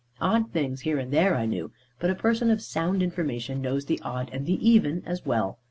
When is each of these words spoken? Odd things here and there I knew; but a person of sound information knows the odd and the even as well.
Odd 0.19 0.51
things 0.51 0.81
here 0.81 0.97
and 0.97 1.13
there 1.13 1.35
I 1.35 1.45
knew; 1.45 1.71
but 1.99 2.09
a 2.09 2.15
person 2.15 2.49
of 2.49 2.59
sound 2.59 3.03
information 3.03 3.61
knows 3.61 3.85
the 3.85 4.01
odd 4.01 4.31
and 4.33 4.47
the 4.47 4.67
even 4.67 5.03
as 5.05 5.27
well. 5.27 5.59